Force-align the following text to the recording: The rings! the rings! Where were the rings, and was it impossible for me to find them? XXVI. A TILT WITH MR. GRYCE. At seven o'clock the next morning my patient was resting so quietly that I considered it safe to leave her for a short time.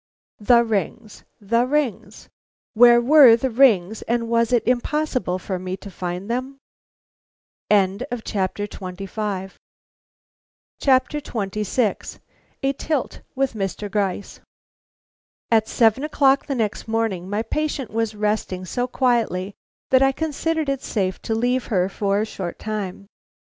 The 0.39 0.63
rings! 0.63 1.25
the 1.39 1.67
rings! 1.67 2.27
Where 2.73 2.99
were 2.99 3.35
the 3.35 3.51
rings, 3.51 4.01
and 4.01 4.27
was 4.27 4.51
it 4.51 4.67
impossible 4.67 5.37
for 5.37 5.59
me 5.59 5.77
to 5.77 5.91
find 5.91 6.27
them? 6.27 6.57
XXVI. 7.69 8.07
A 8.09 8.21
TILT 12.73 13.19
WITH 13.35 13.53
MR. 13.53 13.91
GRYCE. 13.91 14.39
At 15.51 15.67
seven 15.67 16.03
o'clock 16.03 16.47
the 16.47 16.55
next 16.55 16.87
morning 16.87 17.29
my 17.29 17.43
patient 17.43 17.91
was 17.91 18.15
resting 18.15 18.65
so 18.65 18.87
quietly 18.87 19.53
that 19.91 20.01
I 20.01 20.11
considered 20.11 20.69
it 20.69 20.81
safe 20.81 21.21
to 21.21 21.35
leave 21.35 21.65
her 21.67 21.87
for 21.87 22.19
a 22.21 22.25
short 22.25 22.57
time. 22.57 23.05